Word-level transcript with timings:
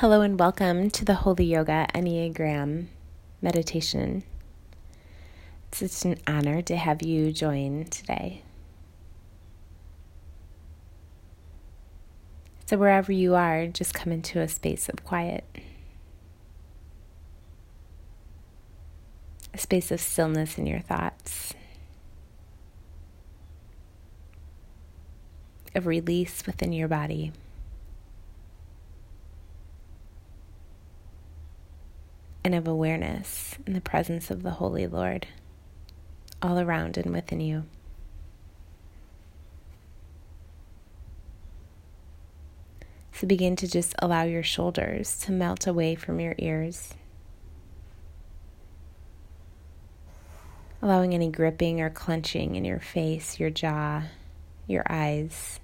Hello 0.00 0.20
and 0.20 0.38
welcome 0.38 0.90
to 0.90 1.04
the 1.04 1.14
Holy 1.14 1.44
Yoga 1.44 1.88
Enneagram 1.92 2.86
meditation. 3.42 4.22
It's 5.66 5.78
such 5.78 6.04
an 6.04 6.20
honor 6.24 6.62
to 6.62 6.76
have 6.76 7.02
you 7.02 7.32
join 7.32 7.86
today. 7.86 8.44
So, 12.66 12.76
wherever 12.76 13.10
you 13.10 13.34
are, 13.34 13.66
just 13.66 13.92
come 13.92 14.12
into 14.12 14.38
a 14.38 14.46
space 14.46 14.88
of 14.88 15.04
quiet, 15.04 15.44
a 19.52 19.58
space 19.58 19.90
of 19.90 20.00
stillness 20.00 20.58
in 20.58 20.68
your 20.68 20.78
thoughts, 20.78 21.54
of 25.74 25.86
release 25.88 26.46
within 26.46 26.72
your 26.72 26.86
body. 26.86 27.32
And 32.48 32.54
of 32.54 32.66
awareness 32.66 33.58
in 33.66 33.74
the 33.74 33.80
presence 33.82 34.30
of 34.30 34.42
the 34.42 34.52
Holy 34.52 34.86
Lord 34.86 35.26
all 36.40 36.58
around 36.58 36.96
and 36.96 37.12
within 37.12 37.40
you. 37.40 37.64
So 43.12 43.26
begin 43.26 43.54
to 43.56 43.68
just 43.68 43.94
allow 43.98 44.22
your 44.22 44.42
shoulders 44.42 45.18
to 45.18 45.32
melt 45.32 45.66
away 45.66 45.94
from 45.94 46.20
your 46.20 46.34
ears, 46.38 46.94
allowing 50.80 51.12
any 51.12 51.28
gripping 51.28 51.82
or 51.82 51.90
clenching 51.90 52.56
in 52.56 52.64
your 52.64 52.80
face, 52.80 53.38
your 53.38 53.50
jaw, 53.50 54.04
your 54.66 54.84
eyes 54.88 55.60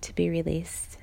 to 0.00 0.14
be 0.14 0.30
released. 0.30 0.96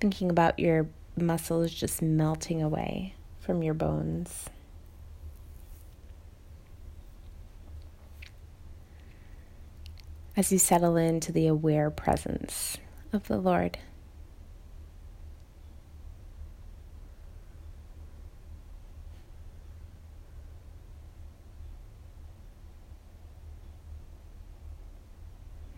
Thinking 0.00 0.30
about 0.30 0.58
your 0.58 0.88
muscles 1.16 1.72
just 1.72 2.00
melting 2.00 2.62
away 2.62 3.14
from 3.40 3.62
your 3.62 3.74
bones. 3.74 4.46
As 10.36 10.52
you 10.52 10.58
settle 10.58 10.96
into 10.96 11.32
the 11.32 11.48
aware 11.48 11.90
presence 11.90 12.78
of 13.12 13.26
the 13.26 13.38
Lord. 13.38 13.78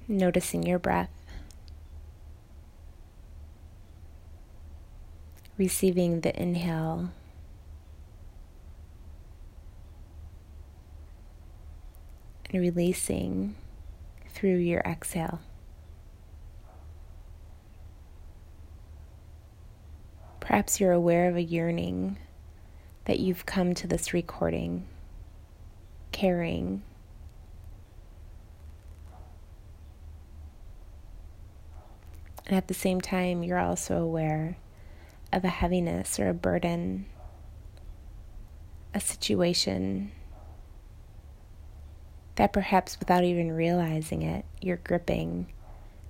Noticing 0.06 0.64
your 0.64 0.78
breath. 0.78 1.19
Receiving 5.60 6.22
the 6.22 6.34
inhale. 6.40 7.10
And 12.48 12.62
releasing 12.62 13.56
through 14.30 14.56
your 14.56 14.80
exhale. 14.80 15.38
Perhaps 20.40 20.80
you're 20.80 20.92
aware 20.92 21.28
of 21.28 21.36
a 21.36 21.42
yearning 21.42 22.16
that 23.04 23.20
you've 23.20 23.44
come 23.44 23.74
to 23.74 23.86
this 23.86 24.14
recording 24.14 24.86
caring. 26.10 26.82
And 32.46 32.56
at 32.56 32.66
the 32.66 32.74
same 32.74 33.02
time, 33.02 33.42
you're 33.44 33.58
also 33.58 34.02
aware 34.02 34.56
of 35.32 35.44
a 35.44 35.48
heaviness 35.48 36.18
or 36.18 36.28
a 36.28 36.34
burden, 36.34 37.06
a 38.94 39.00
situation 39.00 40.12
that 42.36 42.52
perhaps 42.52 42.98
without 42.98 43.22
even 43.22 43.52
realizing 43.52 44.22
it, 44.22 44.44
you're 44.60 44.78
gripping, 44.78 45.46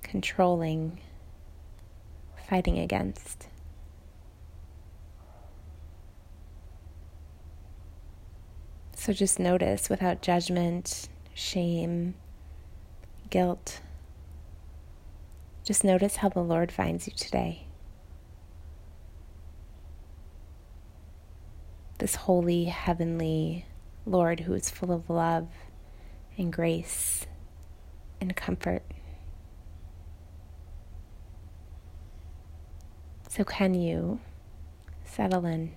controlling, 0.02 1.00
fighting 2.48 2.78
against. 2.78 3.48
So 8.94 9.12
just 9.12 9.38
notice 9.38 9.88
without 9.88 10.20
judgment, 10.20 11.08
shame, 11.34 12.14
guilt. 13.30 13.80
Just 15.64 15.84
notice 15.84 16.16
how 16.16 16.28
the 16.28 16.42
Lord 16.42 16.70
finds 16.70 17.06
you 17.06 17.14
today. 17.16 17.66
This 22.00 22.16
holy, 22.16 22.64
heavenly 22.64 23.66
Lord 24.04 24.40
who 24.40 24.54
is 24.54 24.70
full 24.70 24.90
of 24.90 25.08
love 25.08 25.48
and 26.36 26.52
grace 26.52 27.26
and 28.20 28.34
comfort. 28.34 28.82
So, 33.28 33.44
can 33.44 33.74
you 33.74 34.18
settle 35.04 35.46
in? 35.46 35.72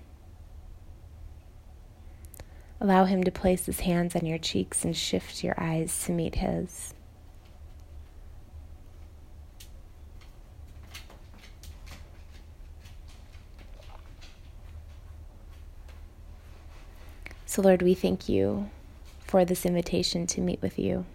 Allow 2.82 3.06
Him 3.06 3.24
to 3.26 3.32
place 3.32 3.66
His 3.66 3.82
hands 3.82 4.16
on 4.16 4.26
your 4.26 4.40
cheeks 4.40 4.84
and 4.84 4.96
shift 4.96 5.44
your 5.44 5.56
eyes 5.58 6.06
to 6.06 6.12
meet 6.12 6.36
His. 6.36 6.94
So, 17.54 17.62
Lord, 17.62 17.84
we 17.84 17.94
thank 17.94 18.28
you 18.28 18.72
for 19.20 19.46
this 19.46 19.64
invitation 19.64 20.26
to 20.26 20.42
meet 20.42 20.60
with 20.64 20.80
you. 20.80 21.06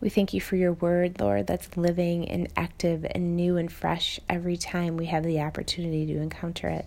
We 0.00 0.08
thank 0.08 0.32
you 0.32 0.40
for 0.40 0.56
your 0.56 0.72
word, 0.72 1.20
Lord, 1.20 1.46
that's 1.46 1.76
living 1.76 2.26
and 2.26 2.50
active 2.56 3.04
and 3.10 3.36
new 3.36 3.58
and 3.58 3.70
fresh 3.70 4.20
every 4.26 4.56
time 4.56 4.96
we 4.96 5.04
have 5.04 5.22
the 5.22 5.38
opportunity 5.38 6.06
to 6.06 6.18
encounter 6.18 6.68
it. 6.68 6.86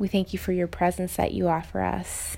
We 0.00 0.08
thank 0.08 0.32
you 0.32 0.40
for 0.40 0.50
your 0.50 0.66
presence 0.66 1.14
that 1.14 1.30
you 1.30 1.46
offer 1.46 1.80
us, 1.80 2.36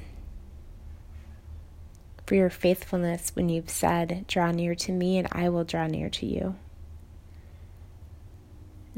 for 2.26 2.34
your 2.34 2.50
faithfulness 2.50 3.32
when 3.32 3.48
you've 3.48 3.70
said, 3.70 4.26
Draw 4.28 4.50
near 4.50 4.74
to 4.74 4.92
me 4.92 5.16
and 5.16 5.28
I 5.32 5.48
will 5.48 5.64
draw 5.64 5.86
near 5.86 6.10
to 6.10 6.26
you. 6.26 6.56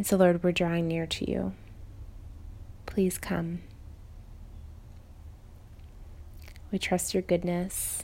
And 0.01 0.07
so, 0.07 0.17
Lord, 0.17 0.43
we're 0.43 0.51
drawing 0.51 0.89
near 0.89 1.05
to 1.05 1.31
you. 1.31 1.53
Please 2.87 3.19
come. 3.19 3.61
We 6.73 6.79
trust 6.79 7.13
your 7.13 7.23
goodness. 7.23 8.03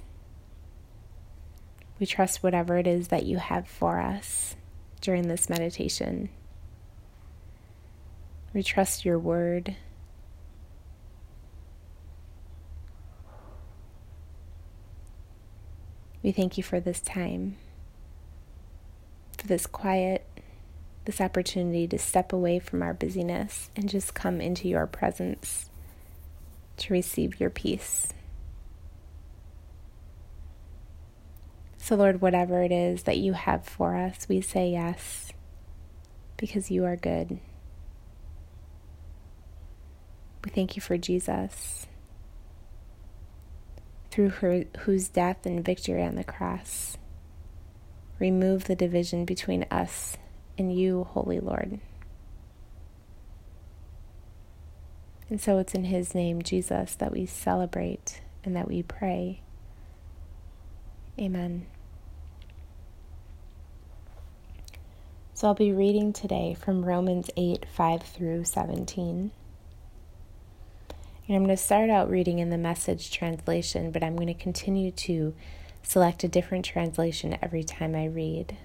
We 1.99 2.05
trust 2.05 2.43
whatever 2.43 2.77
it 2.77 2.87
is 2.87 3.09
that 3.09 3.25
you 3.25 3.39
have 3.39 3.67
for 3.67 3.99
us 3.99 4.57
during 5.01 5.29
this 5.29 5.49
meditation. 5.49 6.29
We 8.53 8.63
trust 8.63 9.07
your 9.07 9.19
word. 9.19 9.75
We 16.23 16.31
thank 16.31 16.59
you 16.59 16.63
for 16.63 16.79
this 16.79 17.01
time, 17.01 17.57
for 19.39 19.47
this 19.47 19.67
quiet, 19.67 20.36
this 21.07 21.21
opportunity 21.21 21.87
to 21.89 21.99
step 21.99 22.33
away 22.33 22.59
from 22.59 22.83
our 22.83 22.93
busyness 22.93 23.71
and 23.75 23.89
just 23.89 24.15
come 24.15 24.41
into 24.41 24.69
your 24.69 24.87
presence 24.87 25.71
to 26.77 26.93
receive 26.93 27.41
your 27.41 27.49
peace. 27.49 28.13
So, 31.79 31.95
Lord, 31.95 32.21
whatever 32.21 32.63
it 32.63 32.73
is 32.73 33.05
that 33.05 33.19
you 33.19 33.33
have 33.33 33.65
for 33.65 33.97
us, 33.97 34.27
we 34.29 34.41
say 34.41 34.71
yes 34.71 35.33
because 36.37 36.71
you 36.71 36.85
are 36.85 36.97
good. 36.97 37.39
We 40.45 40.51
thank 40.51 40.77
you 40.77 40.83
for 40.83 40.99
Jesus, 40.99 41.87
through 44.11 44.31
her, 44.31 44.65
whose 44.81 45.09
death 45.09 45.47
and 45.47 45.65
victory 45.65 46.03
on 46.03 46.17
the 46.17 46.25
cross 46.25 46.99
remove 48.19 48.65
the 48.65 48.77
division 48.77 49.25
between 49.25 49.65
us 49.71 50.17
in 50.57 50.71
you, 50.71 51.05
Holy 51.05 51.41
Lord. 51.41 51.81
And 55.29 55.41
so 55.41 55.59
it's 55.59 55.75
in 55.75 55.85
His 55.85 56.15
name, 56.15 56.43
Jesus, 56.43 56.95
that 56.95 57.13
we 57.13 57.27
celebrate 57.27 58.21
and 58.45 58.55
that 58.55 58.69
we 58.69 58.83
pray. 58.83 59.43
Amen. 61.19 61.67
So 65.35 65.49
I'll 65.49 65.55
be 65.55 65.73
reading 65.73 66.13
today 66.13 66.57
from 66.59 66.85
Romans 66.85 67.29
8 67.37 67.67
5 67.71 68.03
through 68.03 68.45
17. 68.45 69.31
And 71.29 71.37
I'm 71.37 71.45
going 71.45 71.57
to 71.57 71.63
start 71.63 71.91
out 71.91 72.09
reading 72.09 72.39
in 72.39 72.51
the 72.51 72.57
message 72.57 73.11
translation, 73.11 73.91
but 73.91 74.05
I'm 74.05 74.15
going 74.15 74.29
to 74.29 74.35
continue 74.35 74.93
to 74.93 75.35
select 75.83 76.23
a 76.23 76.29
different 76.29 76.65
translation 76.65 77.37
every 77.43 77.65
time 77.65 77.95
I 77.95 78.07
read. 78.07 78.57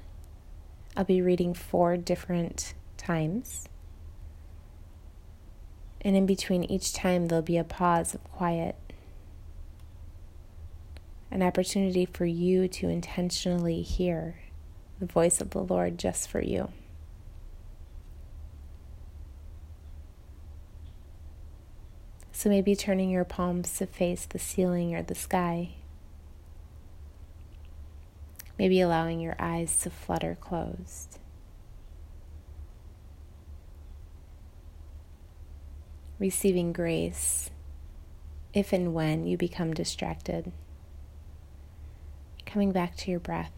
I'll 0.95 1.05
be 1.05 1.21
reading 1.21 1.53
four 1.53 1.97
different 1.97 2.73
times. 2.97 3.67
And 6.01 6.15
in 6.15 6.25
between 6.25 6.63
each 6.63 6.93
time, 6.93 7.27
there'll 7.27 7.43
be 7.43 7.57
a 7.57 7.63
pause 7.63 8.13
of 8.13 8.23
quiet, 8.23 8.75
an 11.29 11.41
opportunity 11.43 12.05
for 12.05 12.25
you 12.25 12.67
to 12.67 12.89
intentionally 12.89 13.81
hear 13.81 14.35
the 14.99 15.05
voice 15.05 15.39
of 15.41 15.51
the 15.51 15.63
Lord 15.63 15.97
just 15.97 16.29
for 16.29 16.41
you. 16.41 16.71
So 22.31 22.49
maybe 22.49 22.75
turning 22.75 23.11
your 23.11 23.23
palms 23.23 23.77
to 23.77 23.85
face 23.85 24.25
the 24.25 24.39
ceiling 24.39 24.95
or 24.95 25.03
the 25.03 25.13
sky. 25.13 25.75
Maybe 28.61 28.79
allowing 28.79 29.19
your 29.19 29.35
eyes 29.39 29.75
to 29.77 29.89
flutter 29.89 30.37
closed. 30.39 31.17
Receiving 36.19 36.71
grace 36.71 37.49
if 38.53 38.71
and 38.71 38.93
when 38.93 39.25
you 39.25 39.35
become 39.35 39.73
distracted. 39.73 40.51
Coming 42.45 42.71
back 42.71 42.95
to 42.97 43.09
your 43.09 43.19
breath. 43.19 43.51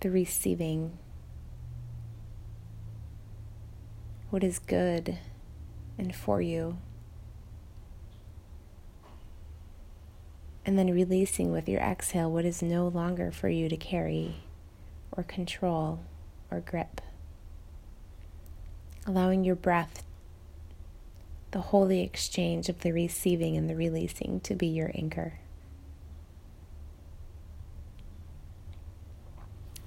The 0.00 0.10
receiving. 0.10 0.96
What 4.30 4.42
is 4.42 4.58
good 4.58 5.18
and 5.98 6.16
for 6.16 6.40
you. 6.40 6.78
And 10.68 10.78
then 10.78 10.92
releasing 10.92 11.50
with 11.50 11.66
your 11.66 11.80
exhale 11.80 12.30
what 12.30 12.44
is 12.44 12.62
no 12.62 12.88
longer 12.88 13.30
for 13.30 13.48
you 13.48 13.70
to 13.70 13.76
carry 13.78 14.42
or 15.10 15.22
control 15.22 16.00
or 16.50 16.60
grip. 16.60 17.00
Allowing 19.06 19.44
your 19.44 19.54
breath, 19.54 20.02
the 21.52 21.62
holy 21.62 22.02
exchange 22.02 22.68
of 22.68 22.80
the 22.80 22.92
receiving 22.92 23.56
and 23.56 23.70
the 23.70 23.74
releasing, 23.74 24.40
to 24.40 24.54
be 24.54 24.66
your 24.66 24.90
anchor. 24.94 25.38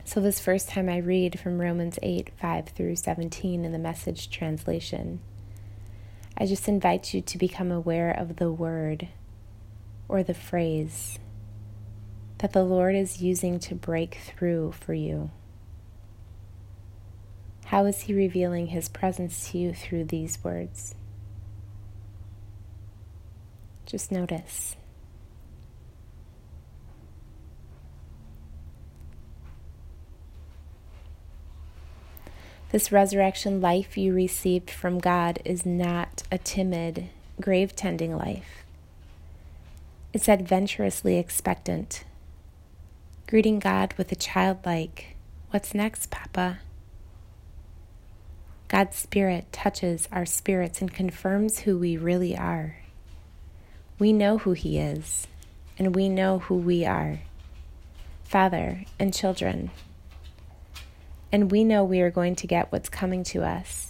So, 0.03 0.19
this 0.19 0.39
first 0.39 0.67
time 0.67 0.89
I 0.89 0.97
read 0.97 1.39
from 1.39 1.61
Romans 1.61 1.99
8 2.01 2.31
5 2.41 2.69
through 2.69 2.95
17 2.95 3.63
in 3.63 3.71
the 3.71 3.77
message 3.77 4.31
translation. 4.31 5.19
I 6.35 6.47
just 6.47 6.67
invite 6.67 7.13
you 7.13 7.21
to 7.21 7.37
become 7.37 7.71
aware 7.71 8.09
of 8.09 8.37
the 8.37 8.51
word 8.51 9.09
or 10.11 10.21
the 10.23 10.33
phrase 10.33 11.17
that 12.39 12.51
the 12.51 12.65
Lord 12.65 12.95
is 12.95 13.21
using 13.21 13.59
to 13.61 13.73
break 13.73 14.15
through 14.25 14.73
for 14.73 14.93
you. 14.93 15.31
How 17.67 17.85
is 17.85 18.01
He 18.01 18.13
revealing 18.13 18.67
His 18.67 18.89
presence 18.89 19.49
to 19.49 19.57
you 19.57 19.73
through 19.73 20.03
these 20.03 20.43
words? 20.43 20.95
Just 23.85 24.11
notice. 24.11 24.75
This 32.73 32.91
resurrection 32.91 33.61
life 33.61 33.97
you 33.97 34.13
received 34.13 34.69
from 34.69 34.99
God 34.99 35.39
is 35.45 35.65
not 35.65 36.23
a 36.29 36.37
timid, 36.37 37.07
grave 37.39 37.77
tending 37.77 38.17
life. 38.17 38.60
It's 40.13 40.27
adventurously 40.27 41.17
expectant, 41.17 42.03
greeting 43.27 43.59
God 43.59 43.93
with 43.97 44.11
a 44.11 44.15
childlike, 44.15 45.15
What's 45.51 45.73
next, 45.73 46.09
Papa? 46.09 46.59
God's 48.67 48.95
Spirit 48.95 49.51
touches 49.51 50.07
our 50.11 50.25
spirits 50.25 50.81
and 50.81 50.93
confirms 50.93 51.59
who 51.59 51.77
we 51.77 51.97
really 51.97 52.37
are. 52.37 52.77
We 53.99 54.13
know 54.13 54.37
who 54.37 54.53
He 54.53 54.79
is, 54.79 55.27
and 55.77 55.93
we 55.93 56.07
know 56.07 56.39
who 56.39 56.55
we 56.55 56.85
are 56.85 57.19
Father 58.23 58.85
and 58.97 59.13
children 59.13 59.71
and 61.31 61.51
we 61.51 61.63
know 61.63 61.83
we 61.83 62.01
are 62.01 62.11
going 62.11 62.35
to 62.35 62.47
get 62.47 62.71
what's 62.71 62.89
coming 62.89 63.23
to 63.23 63.43
us 63.43 63.89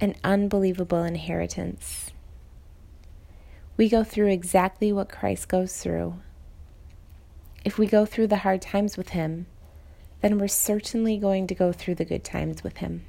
an 0.00 0.14
unbelievable 0.22 1.02
inheritance. 1.02 2.12
We 3.78 3.88
go 3.88 4.02
through 4.02 4.30
exactly 4.30 4.92
what 4.92 5.08
Christ 5.08 5.46
goes 5.46 5.78
through. 5.78 6.18
If 7.64 7.78
we 7.78 7.86
go 7.86 8.04
through 8.04 8.26
the 8.26 8.38
hard 8.38 8.60
times 8.60 8.96
with 8.96 9.10
Him, 9.10 9.46
then 10.20 10.36
we're 10.36 10.48
certainly 10.48 11.16
going 11.16 11.46
to 11.46 11.54
go 11.54 11.70
through 11.72 11.94
the 11.94 12.04
good 12.04 12.24
times 12.24 12.64
with 12.64 12.78
Him. 12.78 13.04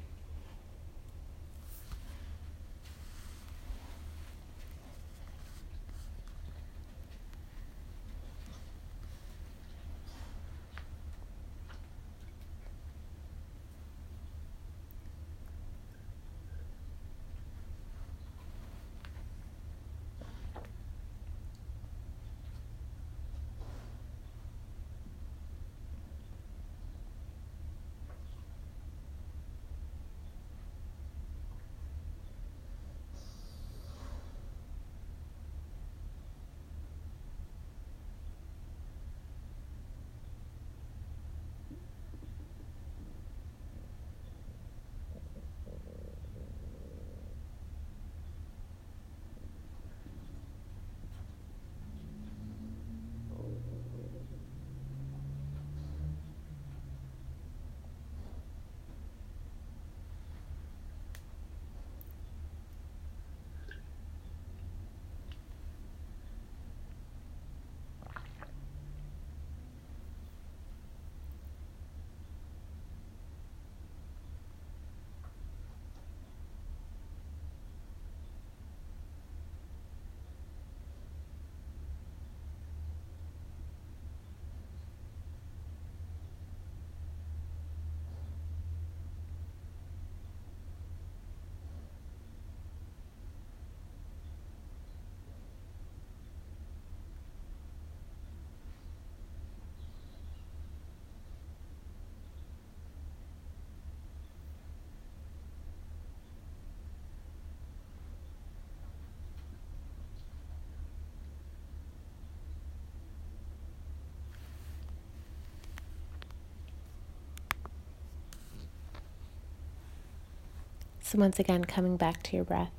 So, 121.10 121.18
once 121.18 121.40
again, 121.40 121.64
coming 121.64 121.96
back 121.96 122.22
to 122.22 122.36
your 122.36 122.44
breath. 122.44 122.70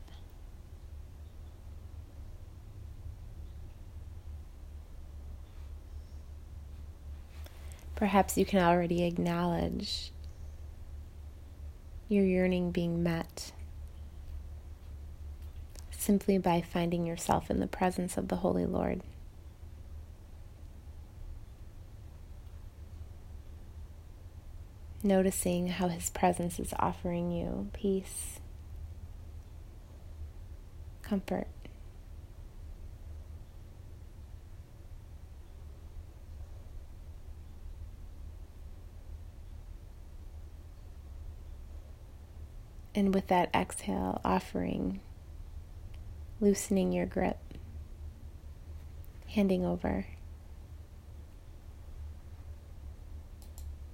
Perhaps 7.97 8.37
you 8.37 8.45
can 8.45 8.63
already 8.63 9.03
acknowledge 9.03 10.13
your 12.07 12.23
yearning 12.23 12.71
being 12.71 13.03
met. 13.03 13.51
simply 15.91 16.37
by 16.37 16.61
finding 16.61 17.05
yourself 17.05 17.51
in 17.51 17.59
the 17.59 17.67
presence 17.67 18.15
of 18.15 18.29
the 18.29 18.37
Holy 18.37 18.65
Lord. 18.65 19.01
Noticing 25.03 25.67
how 25.67 25.87
His 25.87 26.11
presence 26.11 26.59
is 26.59 26.73
offering 26.77 27.31
you 27.31 27.69
peace, 27.73 28.39
comfort. 31.01 31.47
And 42.93 43.15
with 43.15 43.27
that 43.27 43.49
exhale, 43.55 44.21
offering, 44.23 44.99
loosening 46.39 46.91
your 46.91 47.05
grip, 47.05 47.39
handing 49.29 49.65
over 49.65 50.05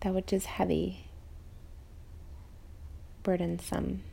that 0.08 0.14
which 0.14 0.32
is 0.32 0.46
heavy, 0.46 1.10
burdensome. 3.24 4.04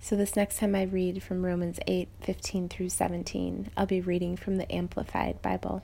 So, 0.00 0.16
this 0.16 0.34
next 0.34 0.58
time 0.58 0.74
I 0.74 0.84
read 0.84 1.22
from 1.22 1.44
Romans 1.44 1.78
8 1.86 2.08
15 2.22 2.70
through 2.70 2.88
17, 2.88 3.70
I'll 3.76 3.84
be 3.84 4.00
reading 4.00 4.38
from 4.38 4.56
the 4.56 4.72
Amplified 4.74 5.42
Bible. 5.42 5.82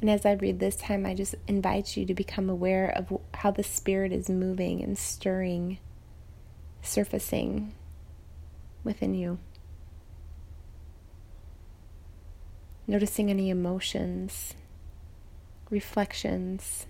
And 0.00 0.08
as 0.08 0.24
I 0.24 0.32
read 0.32 0.60
this 0.60 0.76
time, 0.76 1.04
I 1.04 1.14
just 1.14 1.34
invite 1.46 1.96
you 1.96 2.06
to 2.06 2.14
become 2.14 2.48
aware 2.48 2.88
of 2.88 3.18
how 3.34 3.50
the 3.50 3.62
Spirit 3.62 4.12
is 4.12 4.30
moving 4.30 4.82
and 4.82 4.96
stirring, 4.96 5.78
surfacing 6.80 7.74
within 8.82 9.14
you. 9.14 9.38
Noticing 12.86 13.30
any 13.30 13.50
emotions, 13.50 14.54
reflections, 15.68 16.86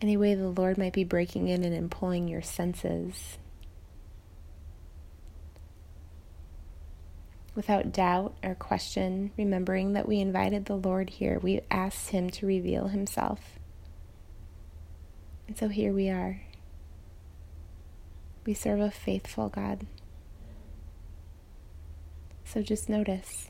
any 0.00 0.16
way 0.16 0.34
the 0.34 0.48
Lord 0.48 0.78
might 0.78 0.92
be 0.92 1.02
breaking 1.02 1.48
in 1.48 1.64
and 1.64 1.74
employing 1.74 2.28
your 2.28 2.40
senses. 2.40 3.36
Without 7.58 7.90
doubt 7.90 8.36
or 8.44 8.54
question, 8.54 9.32
remembering 9.36 9.92
that 9.92 10.06
we 10.06 10.20
invited 10.20 10.66
the 10.66 10.76
Lord 10.76 11.10
here. 11.10 11.40
We 11.40 11.60
asked 11.72 12.10
Him 12.10 12.30
to 12.30 12.46
reveal 12.46 12.86
Himself. 12.86 13.58
And 15.48 15.58
so 15.58 15.66
here 15.66 15.92
we 15.92 16.08
are. 16.08 16.42
We 18.46 18.54
serve 18.54 18.78
a 18.78 18.92
faithful 18.92 19.48
God. 19.48 19.88
So 22.44 22.62
just 22.62 22.88
notice. 22.88 23.48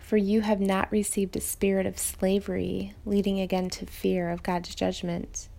For 0.00 0.16
you 0.16 0.40
have 0.40 0.62
not 0.62 0.90
received 0.90 1.36
a 1.36 1.42
spirit 1.42 1.84
of 1.84 1.98
slavery, 1.98 2.94
leading 3.04 3.38
again 3.38 3.68
to 3.68 3.84
fear 3.84 4.30
of 4.30 4.42
God's 4.42 4.74
judgment 4.74 5.50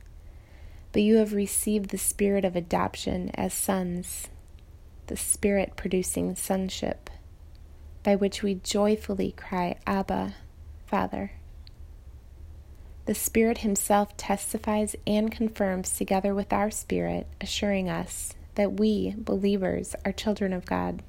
but 0.95 1.01
you 1.01 1.17
have 1.17 1.33
received 1.33 1.89
the 1.89 1.97
spirit 1.97 2.45
of 2.45 2.55
adoption 2.55 3.29
as 3.33 3.53
sons, 3.53 4.29
the 5.07 5.17
spirit 5.17 5.73
producing 5.75 6.33
sonship, 6.37 7.09
by 8.01 8.15
which 8.15 8.41
we 8.41 8.55
joyfully 8.55 9.33
cry, 9.33 9.75
Abba, 9.85 10.35
Father. 10.85 11.33
The 13.07 13.13
Spirit 13.13 13.57
Himself 13.57 14.15
testifies 14.15 14.95
and 15.05 15.29
confirms 15.29 15.97
together 15.97 16.33
with 16.33 16.53
our 16.53 16.71
spirit, 16.71 17.27
assuring 17.41 17.89
us 17.89 18.33
that 18.53 18.79
we, 18.79 19.15
believers, 19.17 19.97
are 20.05 20.13
children 20.13 20.53
of 20.53 20.65
God. 20.65 21.03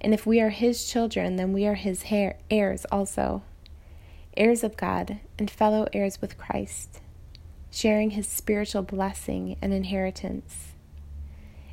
And 0.00 0.14
if 0.14 0.24
we 0.24 0.40
are 0.40 0.50
His 0.50 0.88
children, 0.88 1.34
then 1.34 1.52
we 1.52 1.66
are 1.66 1.74
His 1.74 2.04
heirs 2.48 2.86
also, 2.92 3.42
heirs 4.36 4.62
of 4.62 4.76
God 4.76 5.18
and 5.36 5.50
fellow 5.50 5.88
heirs 5.92 6.20
with 6.20 6.38
Christ 6.38 7.01
sharing 7.72 8.10
his 8.10 8.28
spiritual 8.28 8.82
blessing 8.82 9.56
and 9.60 9.72
inheritance. 9.72 10.74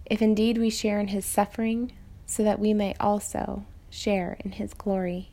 If 0.06 0.22
indeed 0.22 0.58
we 0.58 0.70
share 0.70 1.00
in 1.00 1.10
his 1.10 1.26
suffering, 1.26 1.92
so 2.26 2.44
that 2.44 2.60
we 2.60 2.74
may 2.74 2.96
also 3.00 3.66
share 3.90 4.38
in 4.44 4.54
his 4.54 4.74
glory. 4.74 5.30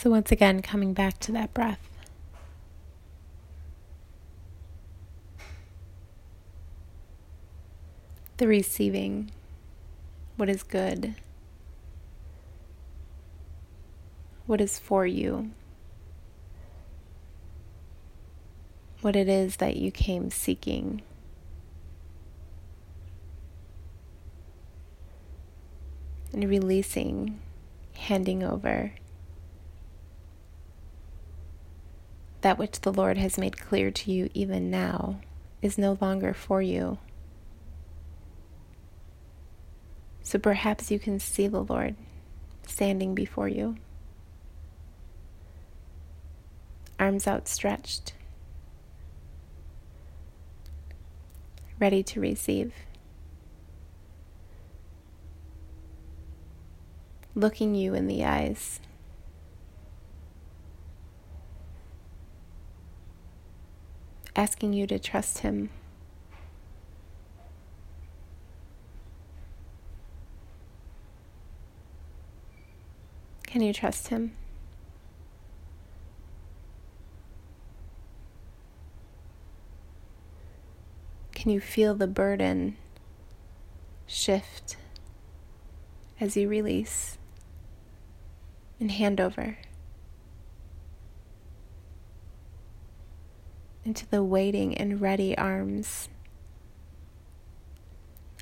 So, 0.00 0.10
once 0.10 0.30
again, 0.30 0.62
coming 0.62 0.92
back 0.92 1.18
to 1.18 1.32
that 1.32 1.52
breath. 1.52 1.90
The 8.36 8.46
receiving 8.46 9.32
what 10.36 10.48
is 10.48 10.62
good, 10.62 11.16
what 14.46 14.60
is 14.60 14.78
for 14.78 15.04
you, 15.04 15.50
what 19.00 19.16
it 19.16 19.28
is 19.28 19.56
that 19.56 19.74
you 19.74 19.90
came 19.90 20.30
seeking. 20.30 21.02
And 26.32 26.48
releasing, 26.48 27.40
handing 27.94 28.44
over. 28.44 28.92
that 32.48 32.56
which 32.56 32.80
the 32.80 32.90
Lord 32.90 33.18
has 33.18 33.36
made 33.36 33.60
clear 33.60 33.90
to 33.90 34.10
you 34.10 34.30
even 34.32 34.70
now 34.70 35.20
is 35.60 35.76
no 35.76 35.98
longer 36.00 36.32
for 36.32 36.62
you. 36.62 36.96
So 40.22 40.38
perhaps 40.38 40.90
you 40.90 40.98
can 40.98 41.20
see 41.20 41.46
the 41.46 41.62
Lord 41.62 41.94
standing 42.66 43.14
before 43.14 43.48
you, 43.48 43.76
arms 46.98 47.28
outstretched, 47.28 48.14
ready 51.78 52.02
to 52.02 52.18
receive, 52.18 52.72
looking 57.34 57.74
you 57.74 57.92
in 57.92 58.06
the 58.06 58.24
eyes. 58.24 58.80
Asking 64.38 64.72
you 64.72 64.86
to 64.86 65.00
trust 65.00 65.38
Him. 65.38 65.68
Can 73.48 73.62
you 73.62 73.72
trust 73.72 74.08
Him? 74.08 74.36
Can 81.34 81.50
you 81.50 81.58
feel 81.58 81.96
the 81.96 82.06
burden 82.06 82.76
shift 84.06 84.76
as 86.20 86.36
you 86.36 86.48
release 86.48 87.18
and 88.78 88.92
hand 88.92 89.20
over 89.20 89.58
into 93.88 94.06
the 94.10 94.22
waiting 94.22 94.76
and 94.76 95.00
ready 95.00 95.36
arms 95.38 96.10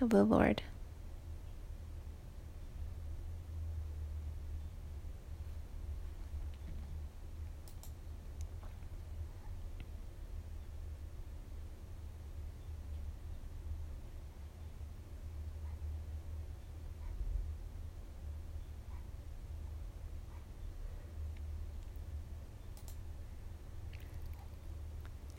of 0.01 0.11
the 0.11 0.25
Lord? 0.25 0.61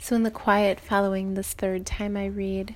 So, 0.08 0.16
in 0.16 0.24
the 0.24 0.32
quiet 0.32 0.80
following 0.80 1.34
this 1.34 1.52
third 1.52 1.86
time 1.86 2.16
I 2.16 2.28
read, 2.28 2.74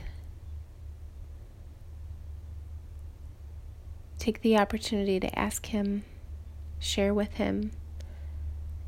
take 4.17 4.41
the 4.41 4.57
opportunity 4.57 5.17
to 5.17 5.39
ask 5.39 5.67
Him, 5.67 6.03
share 6.77 7.13
with 7.13 7.35
Him 7.35 7.71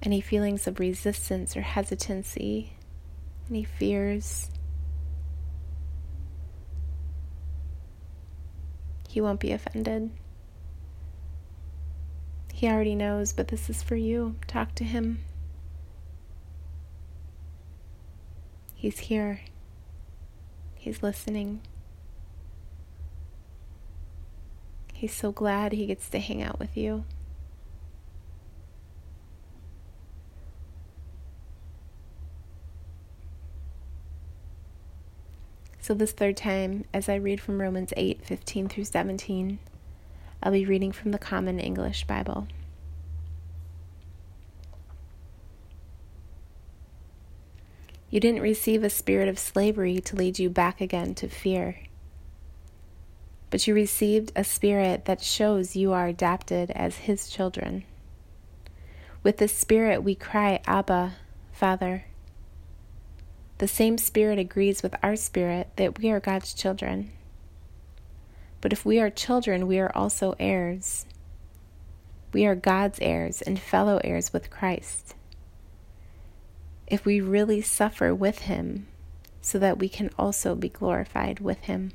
any 0.01 0.19
feelings 0.19 0.67
of 0.67 0.81
resistance 0.81 1.55
or 1.55 1.61
hesitancy, 1.61 2.73
any 3.49 3.63
fears. 3.63 4.49
He 9.07 9.21
won't 9.21 9.39
be 9.39 9.53
offended. 9.53 10.11
He 12.51 12.67
already 12.67 12.95
knows, 12.95 13.31
but 13.31 13.47
this 13.47 13.69
is 13.69 13.81
for 13.81 13.95
you. 13.95 14.35
Talk 14.47 14.75
to 14.75 14.83
Him. 14.83 15.19
He's 18.83 18.99
here. 18.99 19.39
He's 20.75 21.01
listening. 21.01 21.61
He's 24.93 25.13
so 25.13 25.31
glad 25.31 25.71
he 25.71 25.85
gets 25.85 26.09
to 26.09 26.19
hang 26.19 26.43
out 26.43 26.59
with 26.59 26.75
you. 26.75 27.05
So, 35.79 35.93
this 35.93 36.11
third 36.11 36.35
time, 36.35 36.83
as 36.93 37.07
I 37.07 37.15
read 37.15 37.39
from 37.39 37.61
Romans 37.61 37.93
8 37.95 38.25
15 38.25 38.67
through 38.67 38.83
17, 38.83 39.59
I'll 40.41 40.51
be 40.51 40.65
reading 40.65 40.91
from 40.91 41.11
the 41.11 41.17
Common 41.17 41.57
English 41.57 42.03
Bible. 42.03 42.49
You 48.13 48.19
didn't 48.19 48.41
receive 48.41 48.83
a 48.83 48.91
spirit 48.91 49.27
of 49.27 49.39
slavery 49.39 49.99
to 50.01 50.15
lead 50.15 50.37
you 50.37 50.47
back 50.47 50.79
again 50.79 51.15
to 51.15 51.27
fear. 51.27 51.79
But 53.49 53.65
you 53.65 53.73
received 53.73 54.31
a 54.35 54.43
spirit 54.43 55.05
that 55.05 55.23
shows 55.23 55.75
you 55.75 55.93
are 55.93 56.05
adopted 56.05 56.69
as 56.75 57.09
His 57.09 57.27
children. 57.27 57.85
With 59.23 59.37
this 59.37 59.57
Spirit, 59.57 60.03
we 60.03 60.13
cry, 60.13 60.61
Abba, 60.67 61.15
Father. 61.53 62.05
The 63.57 63.67
same 63.67 63.97
Spirit 63.97 64.37
agrees 64.37 64.83
with 64.83 64.93
our 65.01 65.15
spirit 65.15 65.71
that 65.77 65.97
we 65.97 66.11
are 66.11 66.19
God's 66.19 66.53
children. 66.53 67.09
But 68.61 68.71
if 68.71 68.85
we 68.85 68.99
are 68.99 69.09
children, 69.09 69.65
we 69.65 69.79
are 69.79 69.91
also 69.95 70.35
heirs. 70.39 71.07
We 72.31 72.45
are 72.45 72.53
God's 72.53 72.99
heirs 73.01 73.41
and 73.41 73.59
fellow 73.59 73.99
heirs 74.03 74.31
with 74.31 74.51
Christ 74.51 75.15
if 76.93 77.05
we 77.05 77.19
really 77.19 77.59
suffer 77.59 78.13
with 78.13 78.41
Him, 78.41 78.85
so 79.41 79.57
that 79.57 79.79
we 79.79 79.89
can 79.89 80.11
also 80.15 80.53
be 80.53 80.69
glorified 80.69 81.39
with 81.39 81.57
Him. 81.61 81.91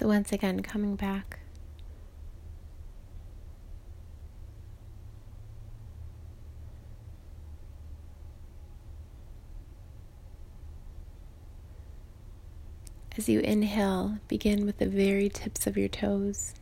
So, 0.00 0.06
once 0.06 0.32
again, 0.32 0.60
coming 0.62 0.96
back. 0.96 1.40
As 13.18 13.28
you 13.28 13.40
inhale, 13.40 14.16
begin 14.26 14.64
with 14.64 14.78
the 14.78 14.86
very 14.86 15.28
tips 15.28 15.66
of 15.66 15.76
your 15.76 15.88
toes, 15.88 16.54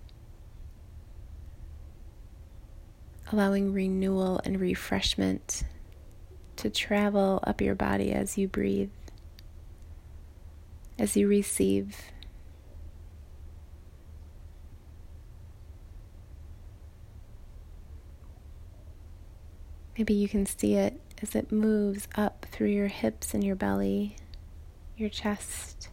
allowing 3.31 3.73
renewal 3.73 4.41
and 4.45 4.61
refreshment 4.61 5.63
to 6.57 6.71
travel 6.71 7.39
up 7.47 7.61
your 7.61 7.77
body 7.77 8.11
as 8.11 8.37
you 8.37 8.49
breathe, 8.49 8.91
as 10.99 11.17
you 11.17 11.29
receive. 11.29 12.11
Maybe 19.99 20.15
you 20.15 20.29
can 20.29 20.47
see 20.47 20.77
it 20.77 21.01
as 21.21 21.35
it 21.35 21.51
moves 21.51 22.07
up 22.15 22.47
through 22.53 22.69
your 22.69 22.87
hips 22.87 23.35
and 23.35 23.43
your 23.43 23.57
belly, 23.57 24.15
your 24.97 25.09
chest, 25.09 25.89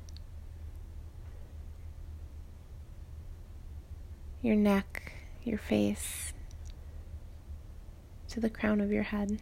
your 4.43 4.55
neck, 4.55 5.13
your 5.43 5.57
face, 5.57 6.33
to 8.29 8.39
the 8.39 8.47
crown 8.47 8.79
of 8.79 8.91
your 8.91 9.01
head. 9.01 9.39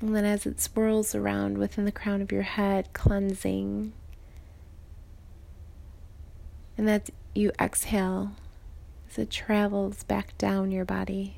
And 0.00 0.16
then 0.16 0.24
as 0.24 0.44
it 0.44 0.60
swirls 0.60 1.14
around 1.14 1.56
within 1.56 1.84
the 1.84 1.92
crown 1.92 2.20
of 2.20 2.32
your 2.32 2.42
head, 2.42 2.92
cleansing. 2.92 3.92
And 6.76 6.88
that 6.88 7.10
you 7.32 7.52
exhale 7.60 8.32
as 9.12 9.18
it 9.18 9.30
travels 9.30 10.04
back 10.04 10.36
down 10.38 10.70
your 10.70 10.86
body, 10.86 11.36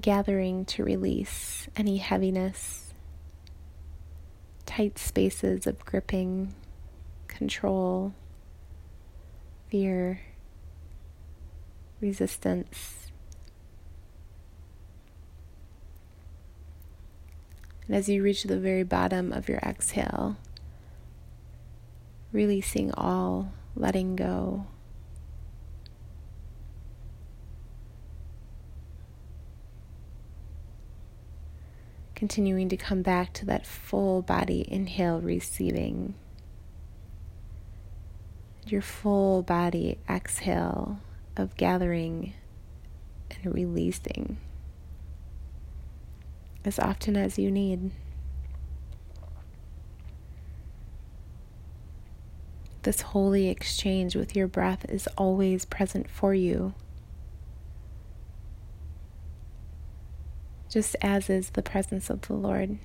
gathering 0.00 0.64
to 0.64 0.82
release 0.82 1.68
any 1.76 1.98
heaviness, 1.98 2.92
tight 4.66 4.98
spaces 4.98 5.68
of 5.68 5.84
gripping, 5.84 6.52
control, 7.28 8.12
fear, 9.68 10.20
resistance. 12.00 13.12
And 17.86 17.94
as 17.94 18.08
you 18.08 18.20
reach 18.20 18.42
the 18.42 18.58
very 18.58 18.82
bottom 18.82 19.32
of 19.32 19.48
your 19.48 19.58
exhale, 19.58 20.38
releasing 22.32 22.92
all, 22.94 23.52
letting 23.76 24.16
go. 24.16 24.66
Continuing 32.14 32.68
to 32.68 32.76
come 32.76 33.02
back 33.02 33.32
to 33.34 33.46
that 33.46 33.66
full 33.66 34.22
body 34.22 34.64
inhale, 34.68 35.20
receiving. 35.20 36.14
Your 38.66 38.82
full 38.82 39.42
body 39.42 39.98
exhale 40.08 41.00
of 41.36 41.56
gathering 41.56 42.34
and 43.30 43.54
releasing 43.54 44.38
as 46.64 46.78
often 46.78 47.16
as 47.16 47.38
you 47.38 47.50
need. 47.50 47.90
This 52.82 53.00
holy 53.00 53.48
exchange 53.48 54.14
with 54.14 54.36
your 54.36 54.46
breath 54.46 54.84
is 54.88 55.06
always 55.16 55.64
present 55.64 56.08
for 56.10 56.34
you, 56.34 56.74
just 60.74 60.96
as 61.00 61.30
is 61.30 61.50
the 61.50 61.62
presence 61.62 62.10
of 62.10 62.22
the 62.22 62.32
Lord. 62.32 62.78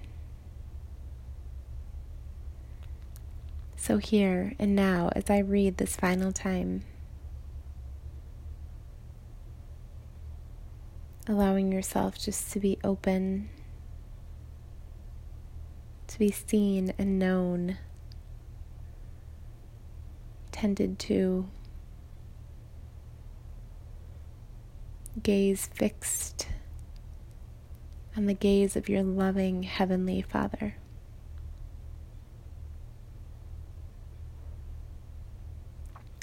So, 3.75 3.97
here 3.97 4.53
and 4.59 4.75
now, 4.75 5.09
as 5.15 5.27
I 5.27 5.39
read 5.39 5.77
this 5.77 5.95
final 5.95 6.31
time, 6.31 6.83
allowing 11.27 11.71
yourself 11.71 12.15
just 12.15 12.51
to 12.51 12.59
be 12.59 12.77
open 12.83 13.49
to 16.05 16.19
be 16.19 16.29
seen 16.29 16.93
and 16.99 17.17
known, 17.17 17.79
tended 20.51 20.99
to, 20.99 21.47
gaze 25.23 25.71
fixed 25.73 26.45
on 28.19 28.25
the 28.25 28.33
gaze 28.33 28.75
of 28.75 28.89
your 28.89 29.01
loving 29.01 29.63
Heavenly 29.63 30.21
Father. 30.21 30.75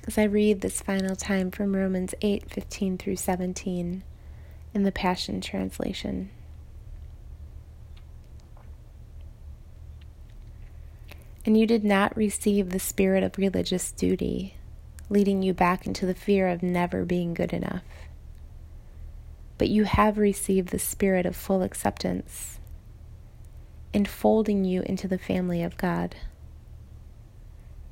As 0.06 0.18
I 0.18 0.24
read 0.24 0.60
this 0.60 0.82
final 0.82 1.16
time 1.16 1.50
from 1.50 1.74
Romans 1.74 2.14
8 2.20 2.50
15 2.50 2.98
through 2.98 3.16
17 3.16 4.04
in 4.74 4.82
the 4.82 4.92
Passion 4.92 5.40
Translation. 5.40 6.28
And 11.46 11.58
you 11.58 11.66
did 11.66 11.82
not 11.82 12.14
receive 12.14 12.68
the 12.68 12.78
spirit 12.78 13.22
of 13.22 13.38
religious 13.38 13.90
duty, 13.90 14.58
leading 15.08 15.42
you 15.42 15.54
back 15.54 15.86
into 15.86 16.04
the 16.04 16.12
fear 16.12 16.46
of 16.46 16.62
never 16.62 17.06
being 17.06 17.32
good 17.32 17.54
enough. 17.54 17.80
But 19.58 19.68
you 19.68 19.84
have 19.84 20.18
received 20.18 20.68
the 20.68 20.78
spirit 20.78 21.24
of 21.26 21.34
full 21.34 21.62
acceptance, 21.62 22.60
enfolding 23.92 24.64
you 24.64 24.82
into 24.82 25.08
the 25.08 25.18
family 25.18 25.62
of 25.62 25.78
God. 25.78 26.16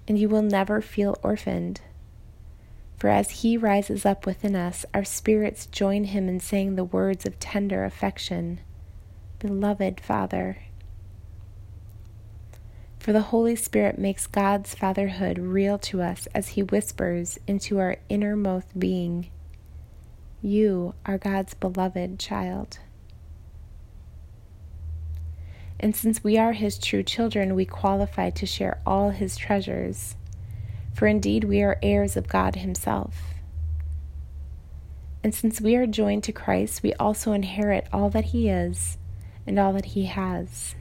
And 0.07 0.18
you 0.18 0.29
will 0.29 0.42
never 0.42 0.83
feel 0.83 1.18
orphaned. 1.22 1.81
For 2.98 3.09
as 3.09 3.42
He 3.42 3.57
rises 3.57 4.05
up 4.05 4.27
within 4.27 4.55
us, 4.55 4.85
our 4.92 5.05
spirits 5.05 5.66
join 5.66 6.05
Him 6.05 6.29
in 6.29 6.40
saying 6.40 6.77
the 6.77 6.85
words 6.85 7.27
of 7.27 7.38
tender 7.38 7.85
affection 7.85 8.61
Beloved 9.38 10.00
Father. 10.00 10.59
For 12.98 13.12
the 13.12 13.20
Holy 13.20 13.57
Spirit 13.57 13.98
makes 13.98 14.27
God's 14.27 14.74
fatherhood 14.74 15.38
real 15.38 15.77
to 15.81 16.00
us 16.00 16.27
as 16.35 16.48
He 16.48 16.62
whispers 16.62 17.38
into 17.46 17.79
our 17.79 17.98
innermost 18.09 18.79
being 18.79 19.29
You 20.44 20.94
are 21.07 21.16
God's 21.16 21.54
beloved 21.54 22.18
child. 22.18 22.78
And 25.80 25.96
since 25.96 26.22
we 26.22 26.37
are 26.37 26.52
His 26.52 26.78
true 26.78 27.02
children, 27.02 27.54
we 27.54 27.64
qualify 27.64 28.28
to 28.30 28.44
share 28.44 28.80
all 28.87 29.11
His 29.11 29.37
treasures. 29.37 30.16
For 30.92 31.07
indeed, 31.07 31.44
we 31.44 31.62
are 31.62 31.78
heirs 31.83 32.16
of 32.16 32.28
God 32.28 32.57
Himself. 32.57 33.35
And 35.22 35.35
since 35.35 35.61
we 35.62 35.76
are 35.76 35.87
joined 35.87 36.24
to 36.24 36.33
Christ, 36.33 36.83
we 36.83 36.92
also 36.94 37.33
inherit 37.33 37.88
all 37.90 38.11
that 38.11 38.26
He 38.26 38.50
is 38.50 38.98
and 39.46 39.59
all 39.59 39.72
that 39.72 39.87
He 39.87 40.04
has 40.04 40.74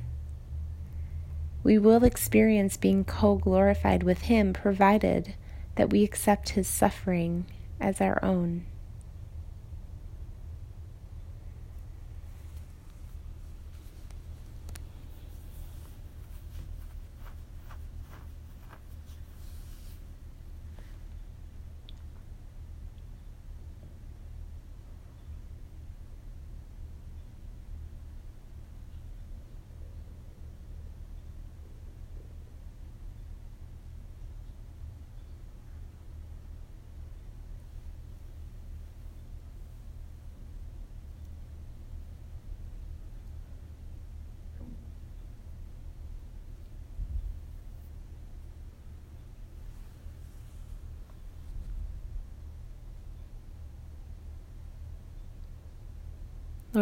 we 1.63 1.78
will 1.78 2.04
experience 2.04 2.76
being 2.76 3.06
co 3.06 3.36
glorified 3.36 4.04
with 4.04 4.23
Him 4.23 4.52
provided 4.52 5.36
that 5.76 5.89
we 5.89 6.04
accept 6.04 6.49
His 6.49 6.67
suffering 6.67 7.45
as 7.80 8.02
our 8.02 8.23
own. 8.23 8.65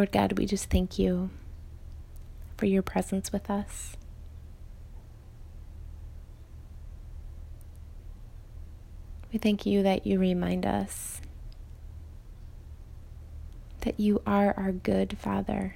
Lord 0.02 0.12
God, 0.12 0.40
we 0.40 0.48
just 0.48 0.72
thank 0.72 0.98
you 0.98 1.30
for 2.58 2.66
your 2.66 2.82
presence 2.82 3.32
with 3.32 3.52
us. 3.52 3.96
We 9.32 9.38
thank 9.38 9.68
you 9.68 9.84
that 9.84 10.08
you 10.08 10.18
remind 10.18 10.66
us 10.66 11.22
that 13.82 14.00
you 14.00 14.24
are 14.26 14.56
our 14.58 14.72
good 14.72 15.20
Father. 15.20 15.76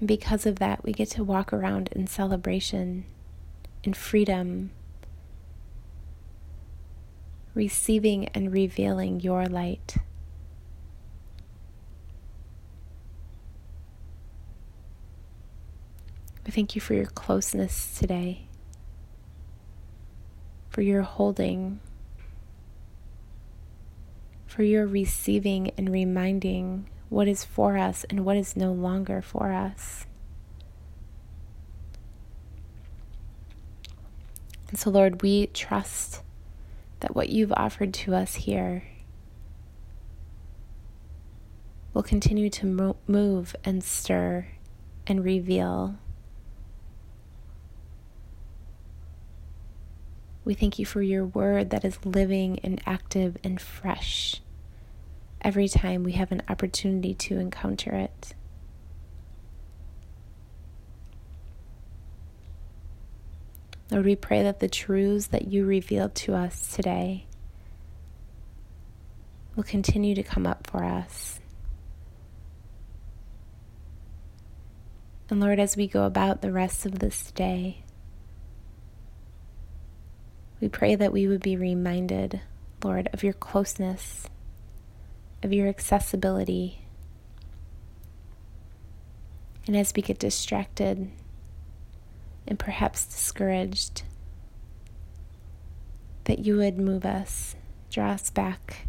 And 0.00 0.08
because 0.08 0.44
of 0.44 0.58
that, 0.58 0.82
we 0.82 0.90
get 0.90 1.10
to 1.10 1.22
walk 1.22 1.52
around 1.52 1.90
in 1.92 2.08
celebration, 2.08 3.04
in 3.84 3.94
freedom, 3.94 4.72
receiving 7.58 8.28
and 8.28 8.52
revealing 8.52 9.18
your 9.18 9.46
light. 9.46 9.96
We 16.46 16.52
thank 16.52 16.76
you 16.76 16.80
for 16.80 16.94
your 16.94 17.06
closeness 17.06 17.98
today, 17.98 18.46
for 20.70 20.82
your 20.82 21.02
holding, 21.02 21.80
for 24.46 24.62
your 24.62 24.86
receiving 24.86 25.72
and 25.76 25.90
reminding 25.90 26.88
what 27.08 27.26
is 27.26 27.44
for 27.44 27.76
us 27.76 28.04
and 28.08 28.24
what 28.24 28.36
is 28.36 28.54
no 28.54 28.72
longer 28.72 29.20
for 29.20 29.50
us. 29.50 30.06
And 34.68 34.78
so, 34.78 34.90
Lord, 34.90 35.22
we 35.22 35.48
trust 35.48 36.22
that 37.00 37.14
what 37.14 37.28
you've 37.28 37.52
offered 37.52 37.94
to 37.94 38.14
us 38.14 38.34
here 38.34 38.84
will 41.94 42.02
continue 42.02 42.50
to 42.50 42.96
move 43.06 43.56
and 43.64 43.82
stir 43.82 44.46
and 45.06 45.24
reveal 45.24 45.98
We 50.48 50.54
thank 50.54 50.78
you 50.78 50.86
for 50.86 51.02
your 51.02 51.26
word 51.26 51.68
that 51.68 51.84
is 51.84 52.02
living 52.06 52.58
and 52.64 52.80
active 52.86 53.36
and 53.44 53.60
fresh 53.60 54.40
every 55.42 55.68
time 55.68 56.04
we 56.04 56.12
have 56.12 56.32
an 56.32 56.40
opportunity 56.48 57.12
to 57.12 57.38
encounter 57.38 57.92
it. 57.92 58.32
Lord, 63.90 64.04
we 64.04 64.16
pray 64.16 64.42
that 64.42 64.60
the 64.60 64.68
truths 64.68 65.28
that 65.28 65.48
you 65.48 65.64
revealed 65.64 66.14
to 66.16 66.34
us 66.34 66.74
today 66.74 67.24
will 69.56 69.62
continue 69.62 70.14
to 70.14 70.22
come 70.22 70.46
up 70.46 70.66
for 70.66 70.84
us. 70.84 71.40
And 75.30 75.40
Lord, 75.40 75.58
as 75.58 75.76
we 75.76 75.86
go 75.86 76.04
about 76.04 76.42
the 76.42 76.52
rest 76.52 76.84
of 76.84 76.98
this 76.98 77.30
day, 77.32 77.82
we 80.60 80.68
pray 80.68 80.94
that 80.94 81.12
we 81.12 81.26
would 81.26 81.42
be 81.42 81.56
reminded, 81.56 82.40
Lord, 82.82 83.08
of 83.12 83.22
your 83.22 83.32
closeness, 83.32 84.26
of 85.42 85.52
your 85.52 85.68
accessibility. 85.68 86.82
And 89.66 89.76
as 89.76 89.92
we 89.94 90.02
get 90.02 90.18
distracted 90.18 91.10
and 92.48 92.58
perhaps 92.58 93.04
discouraged, 93.04 94.02
that 96.24 96.40
you 96.40 96.56
would 96.56 96.78
move 96.78 97.04
us, 97.04 97.54
draw 97.90 98.10
us 98.10 98.30
back, 98.30 98.88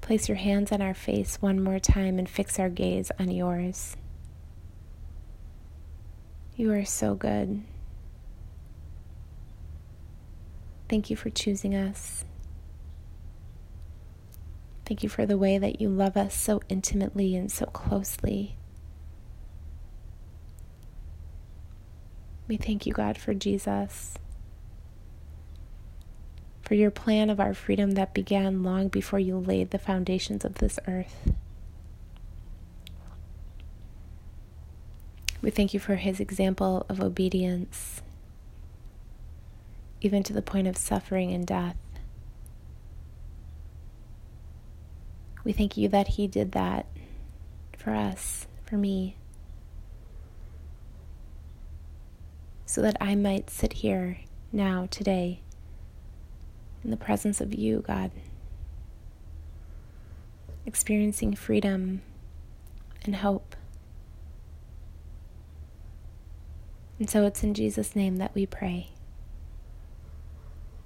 place 0.00 0.28
your 0.28 0.38
hands 0.38 0.72
on 0.72 0.82
our 0.82 0.94
face 0.94 1.36
one 1.40 1.62
more 1.62 1.78
time, 1.78 2.18
and 2.18 2.28
fix 2.28 2.58
our 2.58 2.68
gaze 2.68 3.12
on 3.18 3.30
yours. 3.30 3.96
You 6.56 6.72
are 6.72 6.84
so 6.84 7.14
good. 7.14 7.62
Thank 10.88 11.10
you 11.10 11.16
for 11.16 11.30
choosing 11.30 11.74
us. 11.74 12.24
Thank 14.86 15.02
you 15.02 15.08
for 15.08 15.24
the 15.26 15.38
way 15.38 15.58
that 15.58 15.80
you 15.80 15.88
love 15.88 16.16
us 16.16 16.34
so 16.34 16.60
intimately 16.68 17.34
and 17.36 17.50
so 17.50 17.66
closely. 17.66 18.56
We 22.46 22.56
thank 22.56 22.86
you, 22.86 22.92
God, 22.92 23.16
for 23.16 23.34
Jesus, 23.34 24.14
for 26.62 26.74
your 26.74 26.90
plan 26.90 27.30
of 27.30 27.40
our 27.40 27.54
freedom 27.54 27.92
that 27.92 28.14
began 28.14 28.62
long 28.62 28.88
before 28.88 29.18
you 29.18 29.36
laid 29.38 29.70
the 29.70 29.78
foundations 29.78 30.44
of 30.44 30.56
this 30.56 30.78
earth. 30.86 31.32
We 35.40 35.50
thank 35.50 35.74
you 35.74 35.80
for 35.80 35.96
his 35.96 36.20
example 36.20 36.86
of 36.88 37.00
obedience 37.00 38.02
even 40.04 40.22
to 40.22 40.34
the 40.34 40.42
point 40.42 40.68
of 40.68 40.76
suffering 40.76 41.32
and 41.32 41.46
death. 41.46 41.76
We 45.44 45.52
thank 45.52 45.78
you 45.78 45.88
that 45.88 46.08
He 46.08 46.26
did 46.26 46.52
that 46.52 46.86
for 47.78 47.94
us, 47.94 48.46
for 48.66 48.76
me, 48.76 49.16
so 52.74 52.82
that 52.82 52.96
I 53.00 53.14
might 53.14 53.50
sit 53.50 53.72
here 53.72 54.18
now, 54.50 54.88
today, 54.90 55.38
in 56.82 56.90
the 56.90 56.96
presence 56.96 57.40
of 57.40 57.54
you, 57.54 57.84
God, 57.86 58.10
experiencing 60.66 61.36
freedom 61.36 62.02
and 63.04 63.14
hope. 63.14 63.54
And 66.98 67.08
so 67.08 67.24
it's 67.26 67.44
in 67.44 67.54
Jesus' 67.54 67.94
name 67.94 68.16
that 68.16 68.34
we 68.34 68.44
pray. 68.44 68.88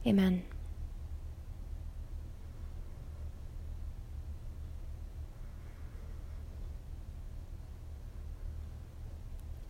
Amen. 0.07 0.43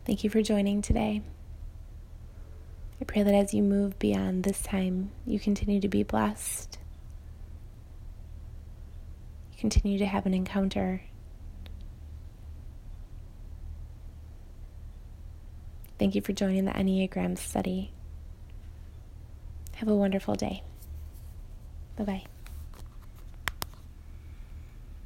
Thank 0.04 0.24
you 0.24 0.30
for 0.30 0.42
joining 0.42 0.82
today. 0.82 1.22
Pray 3.08 3.22
that 3.22 3.34
as 3.34 3.54
you 3.54 3.62
move 3.62 3.98
beyond 3.98 4.44
this 4.44 4.60
time, 4.60 5.10
you 5.26 5.40
continue 5.40 5.80
to 5.80 5.88
be 5.88 6.02
blessed. 6.02 6.78
You 9.52 9.58
continue 9.58 9.98
to 9.98 10.06
have 10.06 10.26
an 10.26 10.34
encounter. 10.34 11.02
Thank 15.98 16.14
you 16.14 16.20
for 16.20 16.34
joining 16.34 16.66
the 16.66 16.72
Enneagram 16.72 17.38
study. 17.38 17.92
Have 19.76 19.88
a 19.88 19.96
wonderful 19.96 20.34
day. 20.34 20.62
Bye 21.96 22.04
bye. 22.04 22.37